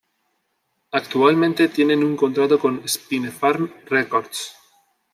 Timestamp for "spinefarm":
2.89-3.71